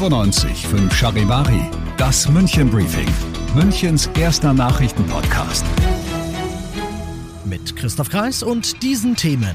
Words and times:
95 0.00 0.66
5 0.66 0.94
Charivari, 0.94 1.60
das 1.98 2.26
München 2.26 2.70
Briefing, 2.70 3.06
Münchens 3.54 4.08
erster 4.18 4.54
Nachrichtenpodcast. 4.54 5.62
Mit 7.44 7.76
Christoph 7.76 8.08
Kreis 8.08 8.42
und 8.42 8.82
diesen 8.82 9.14
Themen. 9.14 9.54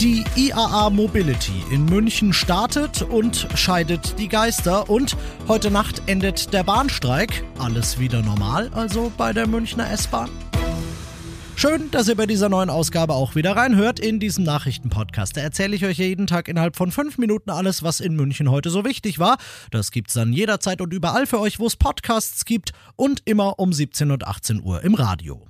Die 0.00 0.24
IAA 0.34 0.90
Mobility 0.90 1.62
in 1.70 1.84
München 1.84 2.32
startet 2.32 3.02
und 3.02 3.46
scheidet 3.54 4.18
die 4.18 4.26
Geister 4.26 4.90
und 4.90 5.16
heute 5.46 5.70
Nacht 5.70 6.02
endet 6.06 6.52
der 6.52 6.64
Bahnstreik. 6.64 7.44
Alles 7.60 8.00
wieder 8.00 8.20
normal, 8.20 8.68
also 8.74 9.12
bei 9.16 9.32
der 9.32 9.46
Münchner 9.46 9.88
S-Bahn. 9.92 10.28
Schön, 11.54 11.90
dass 11.92 12.08
ihr 12.08 12.16
bei 12.16 12.26
dieser 12.26 12.48
neuen 12.48 12.70
Ausgabe 12.70 13.14
auch 13.14 13.34
wieder 13.34 13.54
reinhört 13.54 14.00
in 14.00 14.18
diesem 14.18 14.42
Nachrichtenpodcast. 14.44 15.36
Da 15.36 15.42
erzähle 15.42 15.76
ich 15.76 15.84
euch 15.84 15.98
jeden 15.98 16.26
Tag 16.26 16.48
innerhalb 16.48 16.76
von 16.76 16.90
fünf 16.90 17.18
Minuten 17.18 17.50
alles, 17.50 17.82
was 17.82 18.00
in 18.00 18.16
München 18.16 18.50
heute 18.50 18.70
so 18.70 18.84
wichtig 18.84 19.18
war. 19.18 19.36
Das 19.70 19.92
gibt's 19.92 20.14
dann 20.14 20.32
jederzeit 20.32 20.80
und 20.80 20.92
überall 20.92 21.26
für 21.26 21.38
euch, 21.38 21.60
wo 21.60 21.66
es 21.66 21.76
Podcasts 21.76 22.44
gibt 22.44 22.72
und 22.96 23.22
immer 23.26 23.58
um 23.58 23.72
17 23.72 24.10
und 24.10 24.26
18 24.26 24.62
Uhr 24.62 24.82
im 24.82 24.94
Radio. 24.94 25.46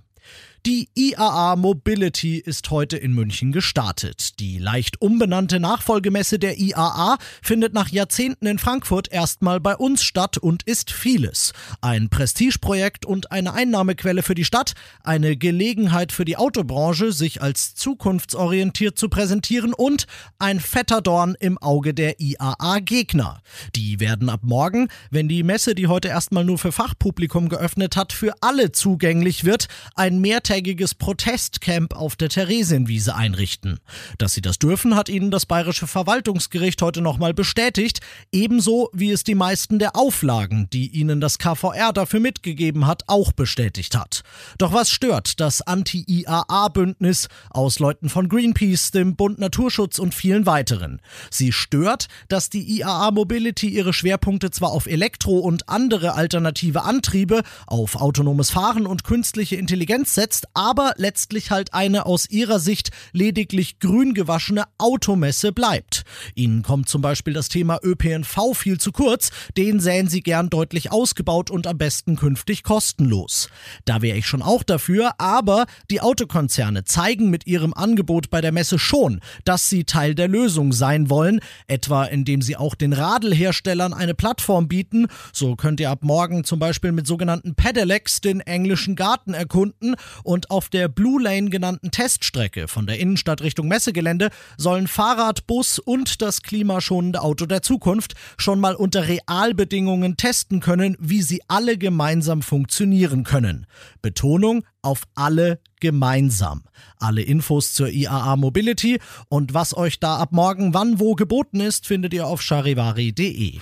Die 0.65 0.91
IAA 0.95 1.57
Mobility 1.57 2.39
ist 2.39 2.71
heute 2.71 2.97
in 2.97 3.15
München 3.15 3.51
gestartet. 3.51 4.39
Die 4.39 4.59
leicht 4.59 5.03
umbenannte 5.03 5.59
Nachfolgemesse 5.59 6.39
der 6.39 6.57
IAA 6.57 7.19
findet 7.43 7.75
nach 7.75 7.89
Jahrzehnten 7.89 8.47
in 8.47 8.61
Frankfurt 8.61 9.11
erstmal 9.11 9.59
bei 9.59 9.75
uns 9.75 10.05
statt 10.05 10.39
und 10.39 10.63
ist 10.63 10.93
vieles. 10.93 11.53
Ein 11.81 12.11
Prestigeprojekt 12.11 13.05
und 13.05 13.33
eine 13.33 13.55
Einnahmequelle 13.55 14.23
für 14.23 14.37
die 14.37 14.45
Stadt, 14.45 14.75
eine 15.03 15.37
Gelegenheit 15.37 16.13
für 16.13 16.25
die 16.25 16.37
Autobranche, 16.37 17.11
sich 17.11 17.43
als 17.43 17.75
zukunftsorientiert 17.75 18.97
zu 18.97 19.09
präsentieren 19.09 19.75
und 19.75 20.07
ein 20.39 20.61
fetter 20.61 21.01
Dorn 21.01 21.35
im 21.41 21.59
Auge 21.59 21.93
der 21.93 22.21
IAA-Gegner. 22.21 23.43
Die 23.75 23.99
werden 23.99 24.29
ab 24.29 24.43
morgen, 24.45 24.91
wenn 25.11 25.27
die 25.27 25.43
Messe, 25.43 25.75
die 25.75 25.89
heute 25.89 26.07
erstmal 26.07 26.45
nur 26.45 26.59
für 26.59 26.71
Fachpublikum 26.71 27.49
geöffnet 27.49 27.97
hat, 27.97 28.13
für 28.13 28.35
alle 28.41 28.71
zugänglich 28.71 29.45
wird, 29.45 29.67
ein 29.97 30.21
mehrtägiges 30.21 30.52
mehrtägiges 30.53 30.95
Protestcamp 30.95 31.97
auf 31.97 32.15
der 32.15 32.29
Theresienwiese 32.29 33.15
einrichten. 33.15 33.81
Dass 34.19 34.35
sie 34.35 34.43
das 34.43 34.59
dürfen, 34.59 34.95
hat 34.95 35.09
ihnen 35.09 35.31
das 35.31 35.47
Bayerische 35.47 35.87
Verwaltungsgericht 35.87 36.83
heute 36.83 37.01
nochmal 37.01 37.33
bestätigt, 37.33 38.01
ebenso 38.33 38.91
wie 38.93 39.13
es 39.13 39.25
die 39.25 39.35
meisten 39.35 39.79
der 39.79 39.97
Auflagen, 39.97 40.69
die 40.71 40.89
ihnen 40.89 41.23
das 41.23 41.39
KVR 41.39 41.95
dafür 41.95 42.21
mitgegeben 42.21 42.87
hat, 42.87 43.05
auch 43.07 43.33
bestätigt 43.33 43.97
hat. 43.97 44.25
Doch 44.59 44.75
was 44.75 44.91
stört 44.91 45.41
das 45.41 45.63
Anti-IAA-Bündnis 45.63 47.29
aus 47.49 47.79
Leuten 47.79 48.11
von 48.11 48.29
Greenpeace, 48.29 48.91
dem 48.91 49.17
Bund 49.17 49.39
Naturschutz 49.39 49.99
und 49.99 50.15
vielen 50.15 50.45
weiteren? 50.45 51.01
Sie 51.31 51.53
stört, 51.53 52.09
dass 52.29 52.51
die 52.51 52.79
IAA 52.79 53.11
Mobility 53.13 53.69
ihre 53.71 53.95
Schwerpunkte 53.95 54.51
zwar 54.51 54.73
auf 54.73 54.85
Elektro- 54.85 55.39
und 55.39 55.71
andere 55.71 56.13
alternative 56.13 56.83
Antriebe, 56.83 57.41
auf 57.67 57.97
autonomes 57.97 58.51
Fahren 58.51 58.87
und 58.87 59.03
künstliche 59.03 59.57
Intelligenz 59.57 60.15
setzt, 60.15 60.42
ist 60.43 60.49
aber 60.55 60.95
letztlich 60.97 61.51
halt 61.51 61.73
eine 61.73 62.07
aus 62.07 62.29
ihrer 62.29 62.59
Sicht 62.59 62.91
lediglich 63.13 63.79
grün 63.79 64.13
gewaschene 64.13 64.65
Automesse 64.79 65.53
bleibt. 65.53 66.05
Ihnen 66.35 66.63
kommt 66.63 66.89
zum 66.89 67.01
Beispiel 67.01 67.33
das 67.33 67.49
Thema 67.49 67.79
ÖPNV 67.83 68.55
viel 68.55 68.79
zu 68.79 68.91
kurz, 68.91 69.31
den 69.57 69.79
sähen 69.79 70.09
sie 70.09 70.21
gern 70.21 70.51
deutlich 70.51 70.91
ausgebaut 70.91 71.51
und 71.51 71.67
am 71.67 71.79
besten 71.79 72.17
künftig 72.17 72.65
kostenlos. 72.65 73.49
Da 73.85 74.03
wäre 74.03 74.19
ich 74.19 74.27
schon 74.27 74.43
auch 74.43 74.65
dafür, 74.65 75.13
aber 75.19 75.67
die 75.91 76.01
Autokonzerne 76.01 76.85
zeigen 76.85 77.31
mit 77.31 77.47
ihrem 77.47 77.73
Angebot 77.73 78.31
bei 78.31 78.41
der 78.41 78.53
Messe 78.53 78.79
schon, 78.79 79.21
dass 79.45 79.69
sie 79.69 79.85
Teil 79.85 80.15
der 80.17 80.29
Lösung 80.29 80.73
sein 80.73 81.09
wollen, 81.09 81.41
etwa 81.69 82.05
indem 82.05 82.43
sie 82.43 82.57
auch 82.57 82.75
den 82.75 82.93
Radelherstellern 82.93 83.95
eine 83.95 84.15
Plattform 84.15 84.67
bieten. 84.67 85.07
So 85.33 85.55
könnt 85.55 85.79
ihr 85.79 85.91
ab 85.91 86.03
morgen 86.03 86.43
zum 86.43 86.59
Beispiel 86.59 86.91
mit 86.91 87.07
sogenannten 87.07 87.55
Pedelecs 87.55 88.21
den 88.21 88.41
englischen 88.41 88.97
Garten 88.97 89.35
erkunden 89.35 89.95
und 90.33 90.51
auf 90.51 90.69
der 90.71 90.89
Blue 90.89 91.23
Lane 91.23 91.51
genannten 91.51 91.91
Teststrecke 91.91 92.67
von 92.67 92.87
der 92.87 92.99
Innenstadt 92.99 93.43
Richtung 93.43 93.69
Messegelände 93.69 94.31
sollen 94.57 94.89
Fahrrad, 94.89 95.47
Bus 95.47 95.79
und 95.79 96.23
das 96.23 96.43
klimaschonende 96.43 97.21
Auto 97.21 97.45
der 97.45 97.63
Zukunft 97.63 98.15
schon 98.39 98.59
mal 98.59 98.75
unter 98.75 99.09
Realbedingungen 99.09 100.17
testen 100.17 100.61
können, 100.61 100.97
wie 100.99 101.23
sie 101.23 101.43
alle 101.49 101.77
gemeinsam 101.77 102.41
funktionieren 102.43 103.25
können. 103.25 103.67
Betonung 104.01 104.65
auf 104.81 105.03
alle 105.15 105.61
gemeinsam. 105.81 106.63
Alle 106.99 107.23
Infos 107.23 107.75
zur 107.75 107.89
IAA 107.89 108.37
Mobility 108.37 108.99
und 109.29 109.53
was 109.53 109.77
euch 109.77 110.01
da 110.01 110.17
ab 110.17 110.33
morgen 110.33 110.73
wann 110.73 110.99
wo 110.99 111.15
geboten 111.15 111.61
ist, 111.61 111.87
findet 111.87 112.15
ihr 112.15 112.27
auf 112.27 112.41
charivari.de. 112.41 113.59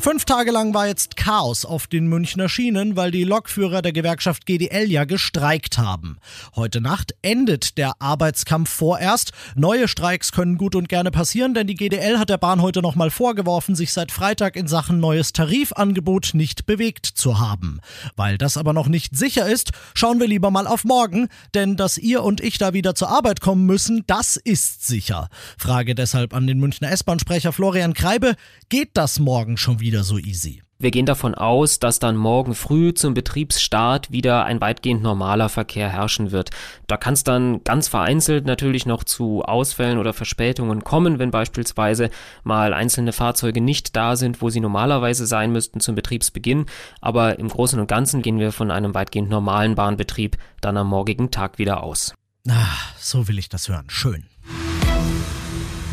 Fünf 0.00 0.24
Tage 0.24 0.50
lang 0.50 0.72
war 0.72 0.86
jetzt 0.86 1.18
Chaos 1.18 1.66
auf 1.66 1.86
den 1.86 2.06
Münchner 2.06 2.48
Schienen, 2.48 2.96
weil 2.96 3.10
die 3.10 3.24
Lokführer 3.24 3.82
der 3.82 3.92
Gewerkschaft 3.92 4.46
GDL 4.46 4.90
ja 4.90 5.04
gestreikt 5.04 5.76
haben. 5.76 6.16
Heute 6.56 6.80
Nacht 6.80 7.14
endet 7.20 7.76
der 7.76 8.00
Arbeitskampf 8.00 8.70
vorerst. 8.70 9.32
Neue 9.56 9.88
Streiks 9.88 10.32
können 10.32 10.56
gut 10.56 10.74
und 10.74 10.88
gerne 10.88 11.10
passieren, 11.10 11.52
denn 11.52 11.66
die 11.66 11.74
GDL 11.74 12.18
hat 12.18 12.30
der 12.30 12.38
Bahn 12.38 12.62
heute 12.62 12.80
nochmal 12.80 13.10
vorgeworfen, 13.10 13.74
sich 13.74 13.92
seit 13.92 14.10
Freitag 14.10 14.56
in 14.56 14.68
Sachen 14.68 15.00
neues 15.00 15.34
Tarifangebot 15.34 16.30
nicht 16.32 16.64
bewegt 16.64 17.04
zu 17.04 17.38
haben. 17.38 17.80
Weil 18.16 18.38
das 18.38 18.56
aber 18.56 18.72
noch 18.72 18.88
nicht 18.88 19.14
sicher 19.14 19.46
ist, 19.46 19.72
schauen 19.92 20.18
wir 20.18 20.28
lieber 20.28 20.50
mal 20.50 20.66
auf 20.66 20.84
morgen, 20.84 21.28
denn 21.52 21.76
dass 21.76 21.98
ihr 21.98 22.22
und 22.22 22.40
ich 22.40 22.56
da 22.56 22.72
wieder 22.72 22.94
zur 22.94 23.10
Arbeit 23.10 23.42
kommen 23.42 23.66
müssen, 23.66 24.04
das 24.06 24.38
ist 24.38 24.86
sicher. 24.86 25.28
Frage 25.58 25.94
deshalb 25.94 26.32
an 26.32 26.46
den 26.46 26.58
Münchner 26.58 26.90
S-Bahn-Sprecher 26.90 27.52
Florian 27.52 27.92
Kreibe, 27.92 28.34
geht 28.70 28.92
das 28.94 29.18
morgen 29.18 29.58
schon 29.58 29.78
wieder? 29.78 29.89
Wieder 29.90 30.04
so 30.04 30.18
easy. 30.18 30.62
Wir 30.78 30.92
gehen 30.92 31.04
davon 31.04 31.34
aus, 31.34 31.80
dass 31.80 31.98
dann 31.98 32.16
morgen 32.16 32.54
früh 32.54 32.94
zum 32.94 33.12
Betriebsstart 33.12 34.12
wieder 34.12 34.44
ein 34.44 34.60
weitgehend 34.60 35.02
normaler 35.02 35.48
Verkehr 35.48 35.90
herrschen 35.90 36.30
wird. 36.30 36.50
Da 36.86 36.96
kann 36.96 37.14
es 37.14 37.24
dann 37.24 37.64
ganz 37.64 37.88
vereinzelt 37.88 38.46
natürlich 38.46 38.86
noch 38.86 39.02
zu 39.02 39.42
Ausfällen 39.42 39.98
oder 39.98 40.12
Verspätungen 40.12 40.84
kommen, 40.84 41.18
wenn 41.18 41.32
beispielsweise 41.32 42.08
mal 42.44 42.72
einzelne 42.72 43.12
Fahrzeuge 43.12 43.60
nicht 43.60 43.96
da 43.96 44.14
sind, 44.14 44.40
wo 44.40 44.48
sie 44.48 44.60
normalerweise 44.60 45.26
sein 45.26 45.50
müssten 45.52 45.80
zum 45.80 45.96
Betriebsbeginn. 45.96 46.66
Aber 47.00 47.38
im 47.38 47.48
Großen 47.48 47.78
und 47.78 47.88
Ganzen 47.88 48.22
gehen 48.22 48.38
wir 48.38 48.52
von 48.52 48.70
einem 48.70 48.94
weitgehend 48.94 49.28
normalen 49.28 49.74
Bahnbetrieb 49.74 50.38
dann 50.60 50.76
am 50.76 50.86
morgigen 50.86 51.30
Tag 51.32 51.58
wieder 51.58 51.82
aus. 51.82 52.14
Ah, 52.48 52.78
so 52.96 53.28
will 53.28 53.38
ich 53.38 53.48
das 53.48 53.68
hören. 53.68 53.86
Schön. 53.88 54.24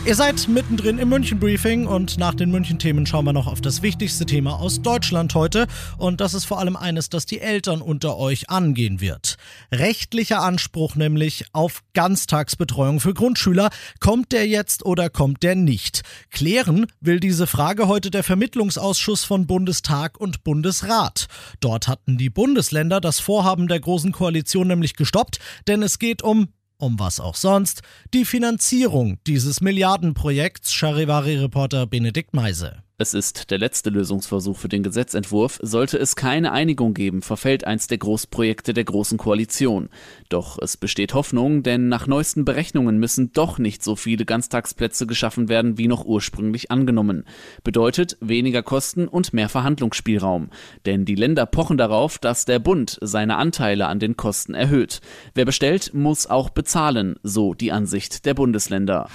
Ihr 0.08 0.16
seid 0.16 0.48
mittendrin 0.48 1.00
im 1.00 1.10
München-Briefing 1.10 1.86
und 1.86 2.18
nach 2.18 2.34
den 2.34 2.50
München-Themen 2.50 3.06
schauen 3.06 3.26
wir 3.26 3.34
noch 3.34 3.46
auf 3.46 3.60
das 3.60 3.82
wichtigste 3.82 4.26
Thema 4.26 4.58
aus 4.58 4.82
Deutschland 4.82 5.36
heute. 5.36 5.68
Und 5.98 6.22
das 6.22 6.34
ist 6.34 6.46
vor 6.46 6.60
allem 6.60 6.78
eines, 6.78 7.10
das 7.10 7.26
die 7.26 7.42
Eltern 7.42 7.82
unter 7.82 8.18
euch 8.18 8.50
angehen 8.50 9.02
wird. 9.02 9.36
Rechtlicher 9.70 10.42
Anspruch 10.42 10.96
nämlich 10.96 11.48
auf 11.52 11.84
Ganztagsbetreuung 11.94 13.02
für 13.02 13.14
Grundschüler. 13.14 13.68
Kommt 14.00 14.32
der 14.32 14.48
jetzt 14.48 14.86
oder 14.86 15.10
kommt 15.10 15.44
der 15.44 15.56
nicht? 15.56 16.04
Klären 16.32 16.86
will 17.02 17.20
diese 17.20 17.46
Frage 17.46 17.90
heute 17.90 18.10
der 18.10 18.24
Vermittlungsausschuss 18.24 19.26
von 19.26 19.46
Bundestag 19.46 20.22
und 20.22 20.46
Bundesrat. 20.46 21.28
Dort 21.60 21.90
hatten 21.90 22.18
die 22.18 22.30
Bundesländer 22.30 23.02
das 23.02 23.20
Vorhaben 23.20 23.68
der 23.68 23.82
Großen 23.82 24.14
Koalition 24.14 24.70
nämlich 24.70 24.96
gestoppt, 24.96 25.40
denn 25.68 25.84
es 25.84 26.00
geht 26.00 26.22
um 26.22 26.48
um 26.78 27.00
was 27.00 27.20
auch 27.20 27.36
sonst, 27.36 27.82
die 28.14 28.26
Finanzierung 28.26 29.18
dieses 29.28 29.62
Milliardenprojekts, 29.62 30.74
Charivari-Reporter 30.74 31.88
Benedikt 31.88 32.34
Meise. 32.34 32.84
Es 33.00 33.14
ist 33.14 33.52
der 33.52 33.60
letzte 33.60 33.92
Lösungsversuch 33.92 34.58
für 34.58 34.70
den 34.70 34.82
Gesetzentwurf. 34.82 35.60
Sollte 35.62 36.00
es 36.00 36.16
keine 36.16 36.52
Einigung 36.52 36.96
geben, 36.96 37.22
verfällt 37.22 37.64
eins 37.64 37.86
der 37.86 38.00
Großprojekte 38.00 38.74
der 38.74 38.86
Großen 38.86 39.20
Koalition. 39.20 39.90
Doch 40.30 40.58
es 40.60 40.78
besteht 40.78 41.14
Hoffnung, 41.14 41.62
denn 41.62 41.90
nach 41.90 42.08
neuesten 42.08 42.44
Berechnungen 42.44 42.98
müssen 42.98 43.32
doch 43.34 43.60
nicht 43.60 43.84
so 43.84 43.96
viele 43.96 44.26
Ganztagsplätze 44.26 45.06
geschaffen 45.06 45.48
werden, 45.48 45.78
wie 45.78 45.88
noch 45.88 46.06
ursprünglich 46.06 46.72
angenommen. 46.72 47.26
Bedeutet 47.64 48.18
weniger 48.20 48.64
Kosten 48.64 49.08
und 49.08 49.32
mehr 49.32 49.50
Verhandlungsspielraum. 49.50 50.50
Denn 50.88 51.06
die 51.06 51.14
Länder 51.14 51.46
pochen 51.46 51.78
darauf, 51.78 52.18
dass 52.18 52.46
der 52.46 52.58
Bund 52.58 52.98
seine 53.02 53.36
Anteile 53.36 53.86
an 53.86 54.00
den 54.00 54.18
Kosten 54.18 54.56
erhöht. 54.56 55.02
Wer 55.36 55.46
bestellt, 55.46 55.94
muss 55.94 56.26
auch 56.26 56.50
bezahlen, 56.50 57.18
so 57.22 57.54
die 57.54 57.72
Ansicht 57.72 58.26
der 58.26 58.34
Bundesländer. 58.34 59.08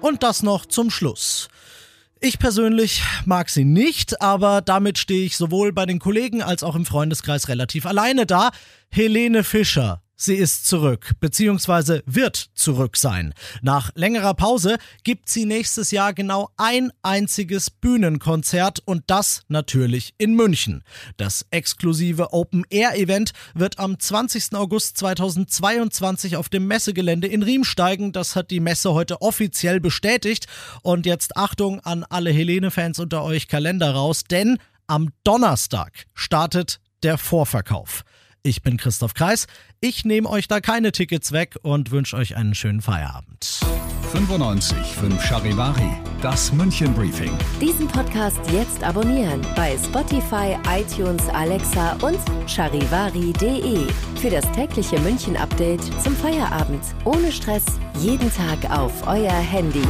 Und 0.00 0.24
das 0.24 0.42
noch 0.42 0.66
zum 0.66 0.90
Schluss. 0.90 1.48
Ich 2.20 2.40
persönlich 2.40 3.02
mag 3.26 3.48
sie 3.48 3.64
nicht, 3.64 4.20
aber 4.20 4.60
damit 4.60 4.98
stehe 4.98 5.24
ich 5.24 5.36
sowohl 5.36 5.72
bei 5.72 5.86
den 5.86 6.00
Kollegen 6.00 6.42
als 6.42 6.64
auch 6.64 6.74
im 6.74 6.84
Freundeskreis 6.84 7.48
relativ 7.48 7.86
alleine 7.86 8.26
da. 8.26 8.50
Helene 8.90 9.44
Fischer 9.44 10.02
Sie 10.20 10.34
ist 10.34 10.66
zurück, 10.66 11.12
beziehungsweise 11.20 12.02
wird 12.04 12.50
zurück 12.54 12.96
sein. 12.96 13.32
Nach 13.62 13.92
längerer 13.94 14.34
Pause 14.34 14.78
gibt 15.04 15.28
sie 15.28 15.46
nächstes 15.46 15.92
Jahr 15.92 16.12
genau 16.12 16.50
ein 16.56 16.90
einziges 17.02 17.70
Bühnenkonzert 17.70 18.80
und 18.84 19.04
das 19.06 19.42
natürlich 19.46 20.14
in 20.18 20.34
München. 20.34 20.82
Das 21.18 21.46
exklusive 21.52 22.32
Open-Air-Event 22.32 23.30
wird 23.54 23.78
am 23.78 24.00
20. 24.00 24.56
August 24.56 24.98
2022 24.98 26.36
auf 26.36 26.48
dem 26.48 26.66
Messegelände 26.66 27.28
in 27.28 27.44
Riem 27.44 27.62
steigen. 27.62 28.10
Das 28.10 28.34
hat 28.34 28.50
die 28.50 28.58
Messe 28.58 28.94
heute 28.94 29.22
offiziell 29.22 29.78
bestätigt. 29.78 30.48
Und 30.82 31.06
jetzt 31.06 31.36
Achtung 31.36 31.78
an 31.84 32.02
alle 32.02 32.32
Helene-Fans 32.32 32.98
unter 32.98 33.22
euch 33.22 33.46
Kalender 33.46 33.92
raus, 33.92 34.24
denn 34.24 34.58
am 34.88 35.10
Donnerstag 35.22 36.06
startet 36.12 36.80
der 37.04 37.18
Vorverkauf. 37.18 38.02
Ich 38.42 38.62
bin 38.62 38.76
Christoph 38.76 39.14
Kreis. 39.14 39.46
Ich 39.80 40.04
nehme 40.04 40.28
euch 40.28 40.48
da 40.48 40.60
keine 40.60 40.92
Tickets 40.92 41.32
weg 41.32 41.56
und 41.62 41.90
wünsche 41.90 42.16
euch 42.16 42.36
einen 42.36 42.54
schönen 42.54 42.80
Feierabend. 42.80 43.60
95 44.12 44.78
5 44.78 45.22
Charivari, 45.22 45.90
das 46.22 46.50
München 46.52 46.94
Briefing. 46.94 47.30
Diesen 47.60 47.86
Podcast 47.88 48.40
jetzt 48.50 48.82
abonnieren 48.82 49.42
bei 49.54 49.76
Spotify, 49.76 50.56
iTunes, 50.70 51.28
Alexa 51.28 51.92
und 52.00 52.18
charivari.de. 52.48 53.86
Für 54.20 54.30
das 54.30 54.50
tägliche 54.52 54.98
München 55.00 55.36
Update 55.36 55.82
zum 56.02 56.16
Feierabend. 56.16 56.82
Ohne 57.04 57.30
Stress, 57.30 57.64
jeden 58.00 58.32
Tag 58.34 58.70
auf 58.70 59.06
euer 59.06 59.30
Handy. 59.30 59.84